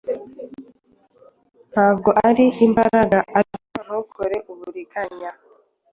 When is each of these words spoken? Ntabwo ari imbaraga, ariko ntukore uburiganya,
Ntabwo 1.71 2.09
ari 2.27 2.45
imbaraga, 2.65 3.17
ariko 3.39 3.75
ntukore 3.85 4.37
uburiganya, 4.51 5.29